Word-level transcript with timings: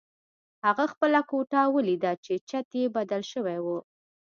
هغه 0.65 0.85
خپله 0.93 1.19
کوټه 1.29 1.61
ولیده 1.75 2.11
چې 2.25 2.33
چت 2.49 2.67
یې 2.79 2.85
بدل 2.97 3.21
شوی 3.31 3.57
و 3.61 3.67